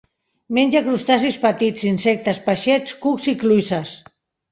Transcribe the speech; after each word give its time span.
Menja 0.57 0.79
crustacis 0.85 1.35
petits, 1.43 1.83
insectes, 1.89 2.39
peixets, 2.47 2.95
cucs 3.05 3.29
i 3.33 3.35
cloïsses. 3.45 3.93